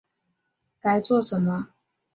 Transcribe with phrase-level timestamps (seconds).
[0.79, 1.75] 该做什么